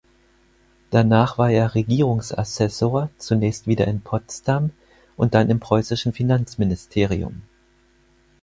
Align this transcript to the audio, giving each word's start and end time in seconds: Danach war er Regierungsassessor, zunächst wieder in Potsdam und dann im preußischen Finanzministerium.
Danach 0.89 1.37
war 1.37 1.51
er 1.51 1.75
Regierungsassessor, 1.75 3.11
zunächst 3.19 3.67
wieder 3.67 3.85
in 3.85 4.01
Potsdam 4.01 4.71
und 5.15 5.35
dann 5.35 5.51
im 5.51 5.59
preußischen 5.59 6.11
Finanzministerium. 6.11 7.43